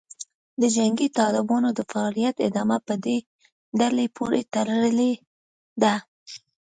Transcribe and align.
د 0.61 0.63
جنګي 0.75 1.07
طالبانو 1.19 1.69
د 1.73 1.79
فعالیت 1.91 2.35
ادامه 2.47 2.77
په 2.87 2.93
دې 3.05 3.17
ډلې 3.79 4.05
پورې 4.15 4.41
تړلې 4.53 5.13
ده 5.81 5.95